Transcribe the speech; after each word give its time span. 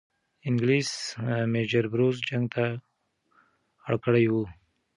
انګلیس 0.47 0.91
میجر 1.51 1.85
بروز 1.91 2.17
جنگ 2.27 2.45
ته 2.53 2.65
اړ 3.87 3.93
کړی 4.05 4.25
وو. 4.31 4.43